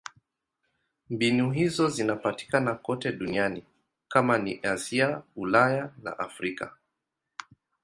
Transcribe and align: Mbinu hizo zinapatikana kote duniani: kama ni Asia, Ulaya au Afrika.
Mbinu 1.09 1.51
hizo 1.51 1.89
zinapatikana 1.89 2.75
kote 2.75 3.11
duniani: 3.11 3.63
kama 4.07 4.37
ni 4.37 4.59
Asia, 4.63 5.23
Ulaya 5.35 5.89
au 6.05 6.13
Afrika. 6.21 6.77